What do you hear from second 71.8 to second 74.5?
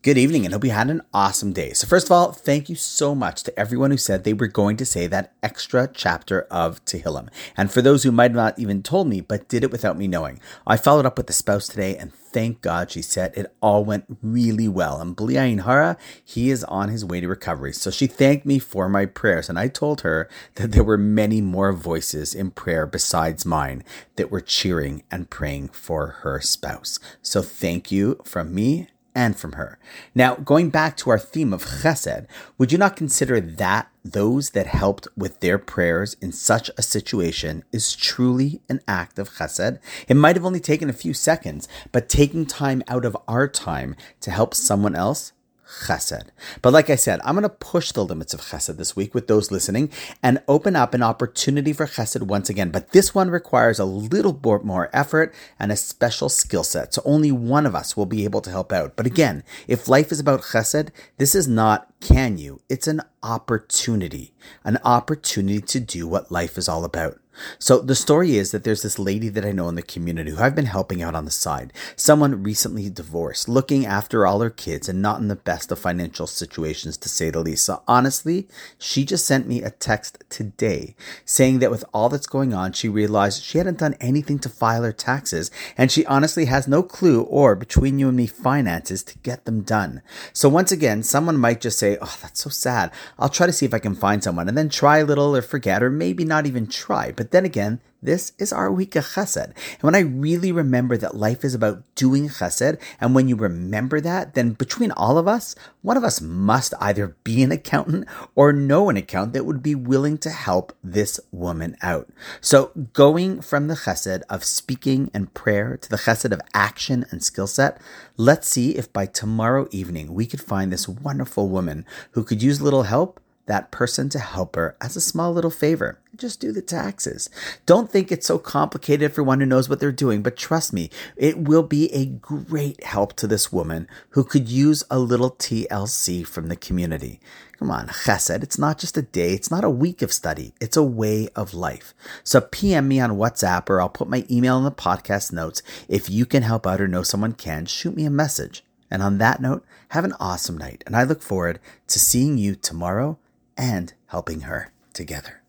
Someone recently divorced, looking after all her